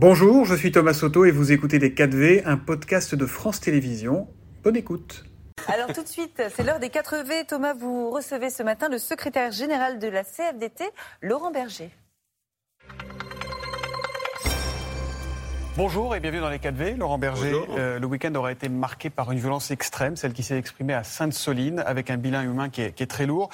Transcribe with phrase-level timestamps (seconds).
[0.00, 4.28] Bonjour, je suis Thomas Soto et vous écoutez Les 4V, un podcast de France Télévisions.
[4.62, 5.24] Bonne écoute.
[5.66, 7.46] Alors tout de suite, c'est l'heure des 4V.
[7.48, 10.84] Thomas, vous recevez ce matin le secrétaire général de la CFDT,
[11.20, 11.90] Laurent Berger.
[15.78, 16.96] Bonjour et bienvenue dans les 4V.
[16.96, 20.58] Laurent Berger, euh, le week-end aura été marqué par une violence extrême, celle qui s'est
[20.58, 23.48] exprimée à Sainte-Soline, avec un bilan humain qui est, très lourd.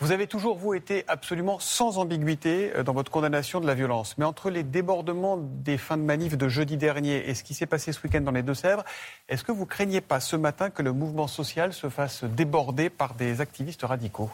[0.00, 4.16] Vous avez toujours, vous, été absolument sans ambiguïté euh, dans votre condamnation de la violence.
[4.16, 7.66] Mais entre les débordements des fins de manif de jeudi dernier et ce qui s'est
[7.66, 8.82] passé ce week-end dans les Deux-Sèvres,
[9.28, 13.12] est-ce que vous craignez pas ce matin que le mouvement social se fasse déborder par
[13.12, 14.30] des activistes radicaux?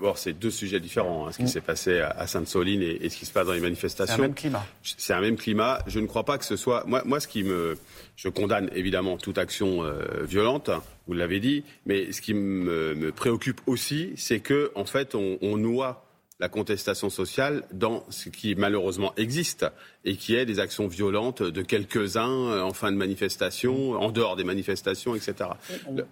[0.00, 1.48] D'abord, c'est deux sujets différents, hein, ce qui mm.
[1.48, 4.16] s'est passé à Sainte-Soline et, ce qui se passe dans les manifestations.
[4.16, 4.66] C'est un même climat.
[4.82, 5.80] C'est un même climat.
[5.86, 6.84] Je ne crois pas que ce soit.
[6.86, 7.76] Moi, moi ce qui me.
[8.16, 10.70] Je condamne évidemment toute action euh, violente,
[11.06, 15.58] vous l'avez dit, mais ce qui me, préoccupe aussi, c'est que, en fait, on, on
[15.58, 16.06] noie
[16.38, 19.66] la contestation sociale dans ce qui malheureusement existe
[20.06, 24.36] et qui est des actions violentes de quelques-uns euh, en fin de manifestation, en dehors
[24.36, 25.50] des manifestations, etc.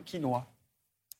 [0.04, 0.46] qui noie?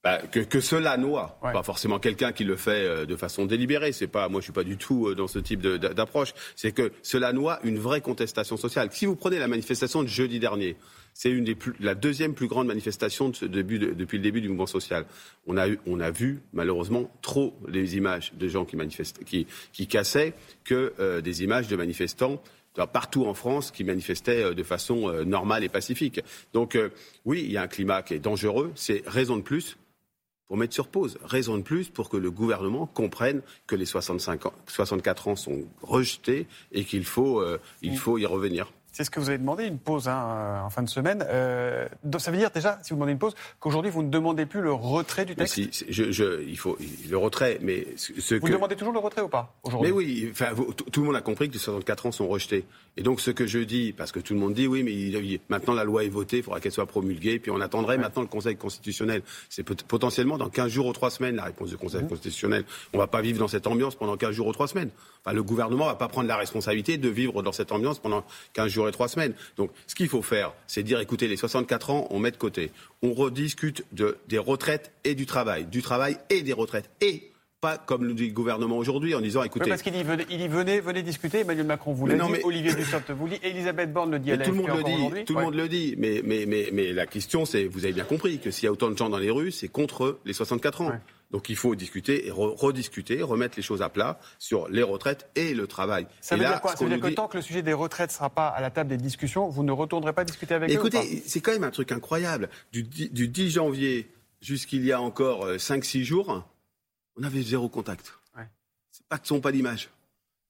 [0.08, 3.92] Bah, que, que, cela noie, pas forcément quelqu'un qui le fait euh, de façon délibérée.
[3.92, 6.32] C'est pas, moi, je suis pas du tout euh, dans ce type d'approche.
[6.56, 8.88] C'est que cela noie une vraie contestation sociale.
[8.90, 10.76] Si vous prenez la manifestation de jeudi dernier,
[11.12, 14.48] c'est une des plus, la deuxième plus grande manifestation de début, depuis le début du
[14.48, 15.04] mouvement social.
[15.46, 19.46] On a, eu, on a vu malheureusement trop les images de gens qui manifestent, qui,
[19.74, 20.32] qui cassaient,
[20.64, 22.40] que euh, des images de manifestants
[22.92, 26.20] partout en France qui manifestaient de façon normale et pacifique.
[26.52, 26.78] Donc
[27.24, 28.70] oui, il y a un climat qui est dangereux.
[28.76, 29.76] C'est raison de plus
[30.48, 31.18] pour mettre sur pause.
[31.22, 35.64] Raison de plus pour que le gouvernement comprenne que les 65 ans, 64 ans sont
[35.82, 38.72] rejetés et qu'il faut, euh, il faut y revenir.
[38.98, 41.24] C'est ce que vous avez demandé, une pause hein, euh, en fin de semaine.
[41.28, 41.86] Euh,
[42.18, 44.72] ça veut dire déjà, si vous demandez une pause, qu'aujourd'hui vous ne demandez plus le
[44.72, 46.76] retrait du texte si, je, Il faut
[47.08, 50.46] le retrait, mais ce Vous demandez toujours le retrait ou pas aujourd'hui Mais oui, enfin,
[50.74, 52.64] tout le monde a compris que les 64 ans sont rejetés.
[52.96, 55.74] Et donc ce que je dis, parce que tout le monde dit oui, mais maintenant
[55.74, 58.56] la loi est votée, il faudra qu'elle soit promulguée, puis on attendrait maintenant le Conseil
[58.56, 59.22] constitutionnel.
[59.48, 62.08] C'est potentiellement dans 15 jours ou 3 semaines la réponse du Conseil mmh.
[62.08, 62.64] constitutionnel.
[62.92, 64.90] On ne va pas vivre dans cette ambiance pendant 15 jours ou 3 semaines.
[65.24, 68.24] Enfin, le gouvernement ne va pas prendre la responsabilité de vivre dans cette ambiance pendant
[68.54, 69.34] 15 jours trois semaines.
[69.56, 72.70] Donc, ce qu'il faut faire, c'est dire, écoutez, les 64 ans, on met de côté.
[73.02, 75.66] On rediscute de, des retraites et du travail.
[75.66, 76.90] Du travail et des retraites.
[77.00, 79.68] Et pas comme le dit le gouvernement aujourd'hui en disant écoutez.
[79.68, 81.40] parce qu'il il venez, venez discuter.
[81.40, 82.44] Emmanuel Macron vous l'a dit, mais...
[82.44, 85.24] Olivier Dussopt vous dit, Elisabeth Borne le dit à Tout le monde le dit.
[85.24, 85.94] Tout le monde le dit.
[85.98, 88.72] Mais, mais, mais, mais la question, c'est vous avez bien compris que s'il y a
[88.72, 90.92] autant de gens dans les rues, c'est contre les 64 ans.
[91.30, 95.52] Donc il faut discuter et rediscuter, remettre les choses à plat sur les retraites et
[95.52, 96.06] le travail.
[96.20, 98.14] Ça veut dire quoi Ça veut dire que tant que le sujet des retraites ne
[98.14, 101.02] sera pas à la table des discussions, vous ne retournerez pas discuter avec Écoutez, eux
[101.02, 102.48] Écoutez, c'est quand même un truc incroyable.
[102.72, 106.48] Du, du 10 janvier jusqu'il y a encore 5-6 euh, jours,
[107.16, 108.14] on avait zéro contact.
[108.36, 108.48] Ouais.
[108.90, 109.90] C'est pas que ce sont pas d'image.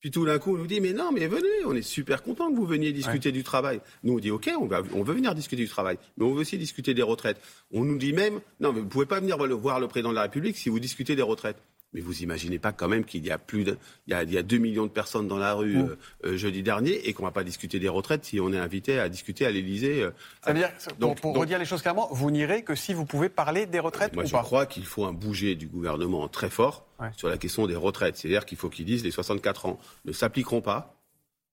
[0.01, 2.51] Puis tout d'un coup, on nous dit, mais non, mais venez, on est super content
[2.51, 3.81] que vous veniez discuter du travail.
[4.05, 6.41] Nous, on dit, OK, on, va, on veut venir discuter du travail, mais on veut
[6.41, 7.41] aussi discuter des retraites.
[7.73, 10.23] On nous dit même, non, mais vous pouvez pas venir voir le président de la
[10.23, 11.59] République si vous discutez des retraites.
[11.95, 14.33] Mais vous imaginez pas quand même qu'il y a plus de, il y a, il
[14.33, 15.89] y a 2 millions de personnes dans la rue mmh.
[15.89, 19.01] euh, euh, jeudi dernier et qu'on va pas discuter des retraites si on est invité
[19.01, 20.03] à discuter à l'Élysée.
[20.03, 20.11] Euh,
[20.45, 23.31] Ça veut dire, donc, pour, redire les choses clairement, vous n'irez que si vous pouvez
[23.31, 27.29] parler des retraites Moi, je crois qu'il faut un bouger du gouvernement très fort sur
[27.29, 28.17] la question des retraites.
[28.17, 30.95] C'est-à-dire qu'il faut qu'ils disent les 64 ans ne s'appliqueront pas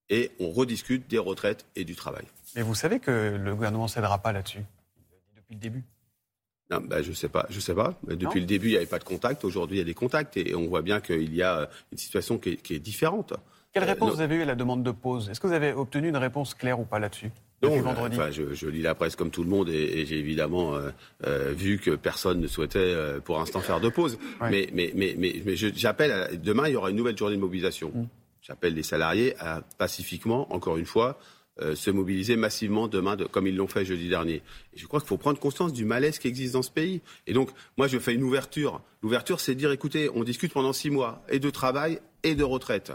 [0.09, 2.25] et on rediscute des retraites et du travail.
[2.55, 4.63] Mais vous savez que le gouvernement ne cédera pas là-dessus
[5.35, 5.83] depuis le début.
[6.71, 7.93] Non, ben, je sais pas, je sais pas.
[8.07, 9.45] Depuis le début, il n'y avait pas de contact.
[9.45, 12.39] Aujourd'hui, il y a des contacts et on voit bien qu'il y a une situation
[12.39, 13.33] qui est, différente.
[13.71, 15.29] Quelle euh, réponse vous avez eu à la demande de pause?
[15.29, 17.31] Est-ce que vous avez obtenu une réponse claire ou pas là-dessus
[17.61, 18.17] non, vendredi?
[18.19, 20.89] Enfin, je, lis la presse comme tout le monde et, j'ai évidemment euh,
[21.25, 24.17] euh, vu que personne ne souhaitait pour l'instant faire de pause.
[24.41, 27.91] Mais, mais, mais, mais, j'appelle, demain il y aura une nouvelle journée de mobilisation.
[27.93, 28.07] Mm.
[28.41, 31.17] J'appelle les salariés à pacifiquement, encore une fois,
[31.61, 34.41] euh, se mobiliser massivement demain, comme ils l'ont fait jeudi dernier.
[34.75, 37.01] Je crois qu'il faut prendre conscience du malaise qui existe dans ce pays.
[37.27, 38.81] Et donc, moi, je fais une ouverture.
[39.01, 42.91] L'ouverture, c'est dire, écoutez, on discute pendant six mois, et de travail, et de retraite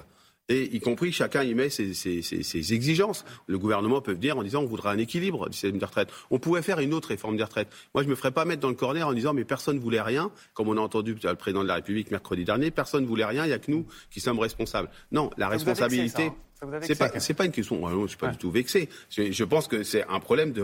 [0.51, 3.25] et y compris chacun y met ses, ses, ses, exigences.
[3.47, 6.11] Le gouvernement peut dire en disant on voudra un équilibre du système de retraite.
[6.31, 7.69] On pourrait faire une autre réforme des retraites.
[7.95, 10.03] Moi, je me ferais pas mettre dans le corner en disant mais personne ne voulait
[10.03, 13.25] rien, comme on a entendu le président de la République mercredi dernier, personne ne voulait
[13.25, 14.91] rien, il n'y a que nous qui sommes responsables.
[15.13, 16.33] Non, la responsabilité.
[16.83, 17.81] C'est pas, c'est pas une question.
[18.03, 18.91] Je suis pas du tout vexé.
[19.09, 20.63] Je, je pense que c'est un problème de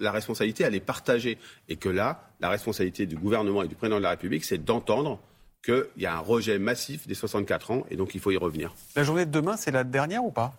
[0.00, 0.64] la responsabilité.
[0.64, 1.38] Elle est partagée
[1.68, 5.20] et que là, la responsabilité du gouvernement et du président de la République, c'est d'entendre
[5.66, 8.72] qu'il y a un rejet massif des 64 ans et donc il faut y revenir.
[8.94, 10.54] La journée de demain, c'est la dernière ou pas?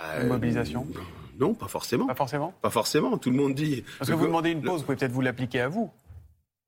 [0.00, 0.86] Euh, mobilisation?
[1.38, 2.06] Non, pas forcément.
[2.06, 2.54] Pas forcément?
[2.60, 3.84] Pas forcément, tout le monde dit.
[3.98, 5.90] Parce que vous demandez une pause, vous pouvez peut-être vous l'appliquer à vous.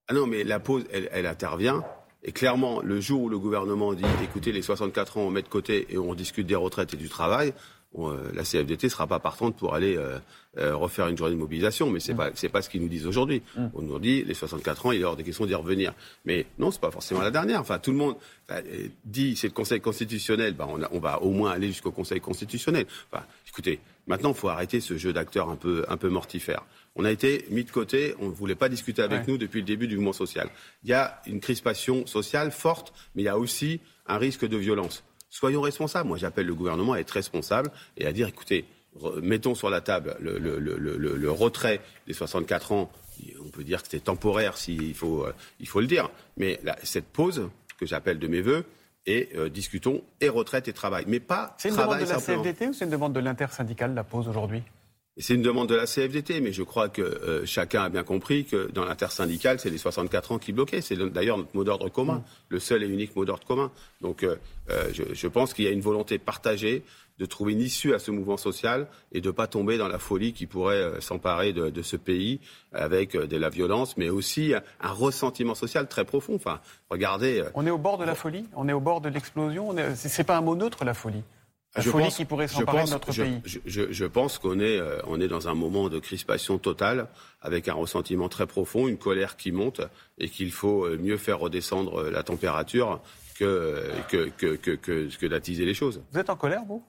[0.08, 1.84] Ah non, mais la pause, elle, intervient.
[2.22, 5.48] Et clairement, le jour où le gouvernement dit écoutez, les 64 ans, on met de
[5.48, 7.52] côté et on discute des retraites et du travail,
[7.94, 9.98] la CFDT ne sera pas partante pour aller
[10.56, 12.32] refaire une journée de mobilisation, mais c'est n'est mm.
[12.32, 13.42] pas pas ce qu'ils nous disent aujourd'hui.
[13.56, 13.66] Mm.
[13.74, 15.94] On nous dit les 64 ans, il est hors des questions d'y revenir.
[16.24, 17.60] Mais non, c'est pas forcément la dernière.
[17.60, 18.16] Enfin, tout le monde
[19.04, 20.54] dit c'est le Conseil constitutionnel.
[20.54, 22.86] Ben, on, on, va au moins aller jusqu'au Conseil constitutionnel.
[23.10, 26.64] Enfin, écoutez, maintenant, il faut arrêter ce jeu d'acteurs un peu un peu mortifère.
[26.94, 29.66] On a été mis de côté, on ne voulait pas discuter avec nous depuis le
[29.66, 30.50] début du mouvement social.
[30.84, 34.56] Il y a une crispation sociale forte, mais il y a aussi un risque de
[34.56, 35.02] violence.
[35.32, 36.06] Soyons responsables.
[36.06, 38.66] Moi, j'appelle le gouvernement à être responsable et à dire, écoutez,
[39.22, 42.92] mettons sur la table le, retrait des 64 ans.
[43.42, 46.10] On peut dire que c'était temporaire, s'il faut, euh, il faut le dire.
[46.36, 47.48] Mais cette pause,
[47.80, 48.66] que j'appelle de mes voeux,
[49.06, 51.04] et euh, discutons et retraite et travail.
[51.08, 54.04] Mais pas C'est une demande de la CFDT ou c'est une demande de l'intersyndicale, la
[54.04, 54.62] pause aujourd'hui?
[55.18, 58.46] C'est une demande de la CFDT, mais je crois que euh, chacun a bien compris
[58.46, 60.80] que dans l'intersyndicale, c'est les 64 ans qui bloquaient.
[60.80, 62.24] C'est d'ailleurs notre mot d'ordre commun, mm.
[62.48, 63.70] le seul et unique mot d'ordre commun.
[64.00, 64.36] Donc euh,
[64.70, 66.82] euh, je, pense qu'il y a une volonté partagée
[67.18, 69.98] de trouver une issue à ce mouvement social et de ne pas tomber dans la
[69.98, 72.40] folie qui pourrait s'emparer de, ce pays
[72.72, 76.34] avec de la violence, mais aussi un ressentiment social très profond.
[76.34, 77.44] Enfin, regardez.
[77.54, 78.48] On est au bord de la folie?
[78.56, 79.76] On est au bord de l'explosion?
[79.94, 81.22] C'est pas un mot neutre, la folie
[81.74, 83.40] la je folie pense, qui pourrait s'emparer de notre je, pays.
[83.44, 87.08] Je, je, pense qu'on est, euh, on est dans un moment de crispation totale,
[87.40, 89.80] avec un ressentiment très profond, une colère qui monte,
[90.18, 93.00] et qu'il faut euh, mieux faire redescendre euh, la température
[93.38, 96.02] que, que, que, que, que d'attiser les choses.
[96.12, 96.84] Vous êtes en colère, vous?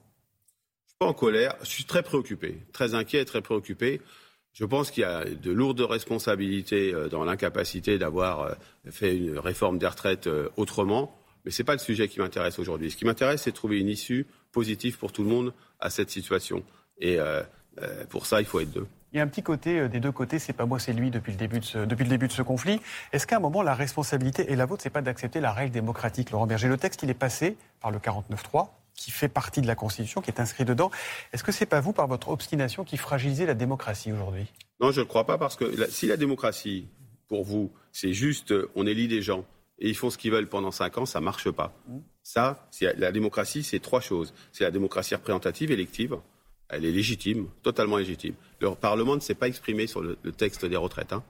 [0.84, 4.02] Je suis pas en colère, je suis très préoccupé, très inquiet, très préoccupé.
[4.52, 8.54] Je pense qu'il y a de lourdes responsabilités dans l'incapacité d'avoir
[8.88, 11.18] fait une réforme des retraites autrement.
[11.44, 12.92] Mais ce n'est pas le sujet qui m'intéresse aujourd'hui.
[12.92, 16.08] Ce qui m'intéresse, c'est de trouver une issue positif pour tout le monde à cette
[16.08, 16.62] situation.
[16.98, 17.42] Et euh,
[17.82, 18.86] euh, pour ça, il faut être deux.
[19.12, 21.10] Il y a un petit côté euh, des deux côtés, c'est pas moi, c'est lui
[21.10, 22.80] depuis le début de ce, depuis le début de ce conflit.
[23.12, 26.30] Est-ce qu'à un moment, la responsabilité et la vôtre, c'est pas d'accepter la règle démocratique,
[26.30, 29.74] Laurent Berger Le texte, il est passé par le 49.3, qui fait partie de la
[29.74, 30.90] Constitution, qui est inscrit dedans.
[31.32, 34.46] Est-ce que c'est pas vous, par votre obstination, qui fragilisez la démocratie aujourd'hui?
[34.80, 36.88] Non, je ne crois pas, parce que si la démocratie,
[37.28, 39.44] pour vous, c'est juste on élit des gens
[39.78, 41.74] et ils font ce qu'ils veulent pendant cinq ans, ça marche pas.
[41.88, 41.98] Mmh.
[42.22, 44.32] Ça, la démocratie, c'est trois choses.
[44.52, 46.16] C'est la démocratie représentative, élective.
[46.68, 48.34] Elle est légitime, totalement légitime.
[48.60, 51.12] Le Parlement ne s'est pas exprimé sur le, texte des retraites.
[51.12, 51.22] Hein.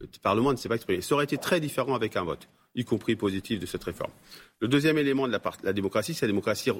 [0.00, 1.02] Le Parlement ne s'est pas exprimé.
[1.02, 4.12] Ça aurait été très différent avec un vote y compris positif, de cette réforme.
[4.60, 6.70] Le deuxième élément de la, démocratie, c'est la démocratie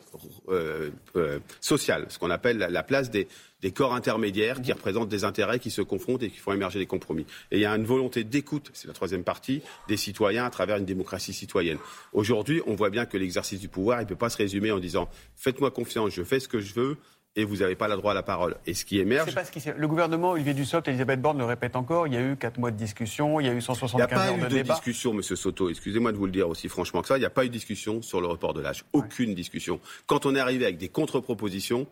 [0.49, 3.29] euh, euh, sociale, ce qu'on appelle la, place des,
[3.73, 7.27] corps intermédiaires qui représentent des intérêts qui se confrontent et qui font émerger des compromis.
[7.51, 10.77] Et il y a une volonté d'écoute, c'est la troisième partie, des citoyens à travers
[10.77, 11.79] une démocratie citoyenne.
[12.13, 14.79] Aujourd'hui, on voit bien que l'exercice du pouvoir, il ne peut pas se résumer en
[14.79, 16.97] disant faites-moi confiance, je fais ce que je veux,
[17.39, 18.57] et vous n'avez pas le droit à la parole.
[18.67, 19.33] Et ce qui émerge.
[19.33, 19.63] Pas ce qui...
[19.77, 22.73] Le gouvernement Olivier Dussopt, Elisabeth Borne le répète encore, il y a eu 4 mois
[22.73, 24.49] de discussion, il y a eu 175 heures de débat.
[24.49, 26.69] Il n'y a pas eu de, discussion, Monsieur Soto, excusez-moi de vous le dire aussi
[26.69, 28.85] franchement que ça, il n'y a pas eu de discussion sur le report de l'âge.
[28.93, 29.79] Aucune discussion.
[30.07, 31.87] Quand on est arrivé avec des contre-propositions,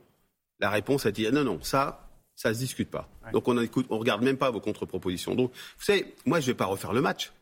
[0.58, 3.08] la réponse a dit non, non, ça, ça ne se discute pas.
[3.32, 5.36] Donc on ne on regarde même pas vos contre-propositions.
[5.36, 7.32] Donc, vous savez, moi je ne vais pas refaire le match.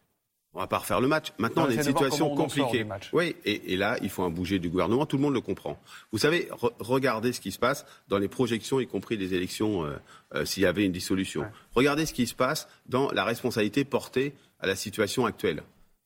[0.54, 1.32] On va pas refaire le match.
[1.38, 2.86] Maintenant, on a une situation compliquée.
[3.12, 5.04] Oui, et, là, il faut un bouger du gouvernement.
[5.04, 5.78] Tout le monde le comprend.
[6.12, 6.48] Vous savez,
[6.78, 9.96] regardez ce qui se passe dans les projections, y compris des élections, euh,
[10.34, 11.44] euh, s'il y avait une dissolution.
[11.74, 15.62] Regardez ce qui se passe dans la responsabilité portée à la situation actuelle.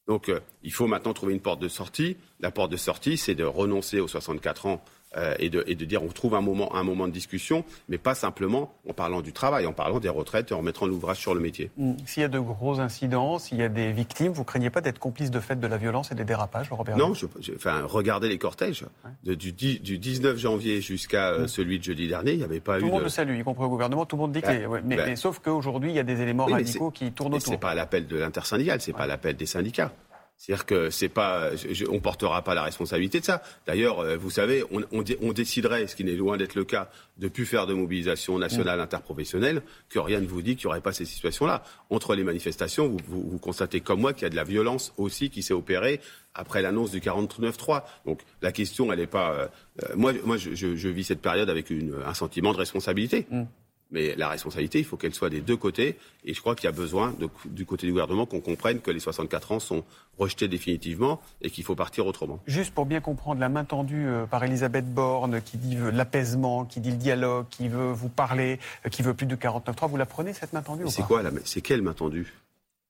[0.07, 2.17] Donc, euh, il faut maintenant trouver une porte de sortie.
[2.41, 4.83] La porte de sortie, c'est de renoncer aux 64 ans
[5.17, 8.75] euh, et, de, dire on trouve un moment, un moment de discussion, mais pas simplement
[8.87, 11.71] en parlant du travail, en parlant des retraites et en mettant l'ouvrage sur le métier.
[11.79, 11.93] Mm.
[12.05, 14.99] S'il y a de gros incidents, s'il y a des victimes, vous craignez pas d'être
[14.99, 17.13] complice de fait de la violence et des dérapages, Robert Non,
[17.57, 18.85] enfin, regardez les cortèges.
[19.25, 21.49] du, 19 janvier jusqu'à euh, mm.
[21.49, 22.81] celui de jeudi dernier, il n'y avait pas eu.
[22.81, 24.49] Tout le monde le salue, y compris au gouvernement, tout le monde dit que.
[24.49, 27.55] Ben, mais, sauf qu'aujourd'hui, il y a des éléments radicaux qui tournent autour.
[27.55, 29.91] C'est pas l'appel de l'intersyndical, c'est pas l'appel des syndicats.
[30.39, 31.51] C'est-à-dire que c'est pas,
[31.91, 33.43] on portera pas la responsabilité de ça.
[33.67, 37.27] D'ailleurs, euh, vous savez, on, on, déciderait, ce qui n'est loin d'être le cas, de
[37.27, 40.93] plus faire de mobilisation nationale interprofessionnelle, que rien ne vous dit qu'il n'y aurait pas
[40.93, 41.65] ces situations-là.
[41.91, 45.29] Entre les manifestations, vous, vous, constatez comme moi qu'il y a de la violence aussi
[45.29, 46.01] qui s'est opérée
[46.35, 47.83] après l'annonce du 49-3.
[48.07, 49.33] Donc la question, elle n'est pas.
[49.33, 49.49] Euh,
[49.83, 53.27] euh, moi, moi, je, je, vis cette période avec une, un sentiment de responsabilité.
[53.29, 53.43] Mm.
[53.91, 55.97] Mais la responsabilité, il faut qu'elle soit des deux côtés.
[56.25, 57.15] Et je crois qu'il y a besoin,
[57.47, 59.85] du côté du gouvernement, qu'on comprenne que les 64 ans sont
[60.19, 62.41] rejetés définitivement et qu'il faut partir autrement.
[62.47, 66.81] Juste pour bien comprendre, la main tendue euh, par Elisabeth Borne, qui dit l'apaisement, qui
[66.81, 70.07] dit le dialogue, qui veut vous parler, euh, qui veut plus de 49.3, vous la
[70.07, 72.33] prenez, cette main tendue C'est quoi C'est quelle main tendue?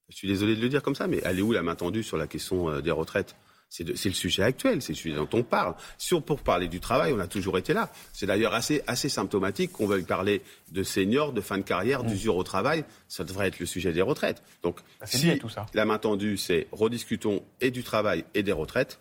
[0.08, 2.02] Je suis désolé de le dire comme ça, mais elle est où la main tendue
[2.02, 3.36] sur la question euh, des retraites?
[3.68, 5.74] C'est le sujet actuel, c'est le sujet dont on parle.
[5.98, 7.90] Sur, pour parler du travail, on a toujours été là.
[8.12, 12.06] C'est d'ailleurs assez, assez symptomatique qu'on veuille parler de seniors, de fin de carrière, mmh.
[12.06, 12.84] d'usure au travail.
[13.08, 14.42] Ça devrait être le sujet des retraites.
[14.62, 15.66] Donc, bah, si tout ça.
[15.74, 19.00] la main tendue, c'est rediscutons et du travail et des retraites,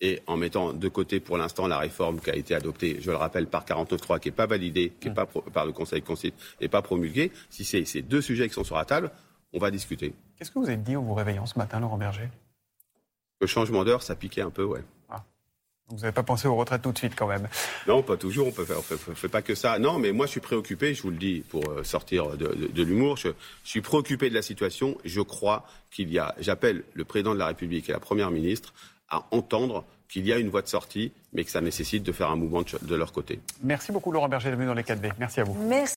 [0.00, 3.16] et en mettant de côté pour l'instant la réforme qui a été adoptée, je le
[3.16, 6.68] rappelle, par 49.3, qui n'est pas validée, qui n'est pas par le Conseil constitutionnel et
[6.68, 9.10] pas promulguée, si c'est ces deux sujets qui sont sur la table,
[9.52, 10.14] on va discuter.
[10.38, 12.30] Qu'est-ce que vous avez dit en vous réveillant ce matin, Laurent Berger?
[13.40, 14.82] Le changement d'heure, ça piquait un peu, ouais.
[15.08, 15.24] Ah.
[15.88, 17.48] Vous n'avez pas pensé aux retraites tout de suite quand même
[17.88, 18.48] Non, pas toujours.
[18.48, 19.78] On peut faire, fait, pas que ça.
[19.78, 20.94] Non, mais moi je suis préoccupé.
[20.94, 23.16] Je vous le dis pour euh, sortir de, l'humour.
[23.16, 23.28] Je,
[23.64, 24.96] je, suis préoccupé de la situation.
[25.04, 26.34] Je crois qu'il y a.
[26.38, 28.72] J'appelle le président de la République et la première ministre
[29.08, 32.30] à entendre qu'il y a une voie de sortie, mais que ça nécessite de faire
[32.30, 33.40] un mouvement de, leur côté.
[33.62, 35.12] Merci beaucoup Laurent Berger d'être venu dans les 4V.
[35.18, 35.54] Merci à vous.
[35.68, 35.96] Merci.